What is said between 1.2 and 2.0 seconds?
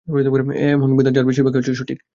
বেশির ভাগই সঠিক।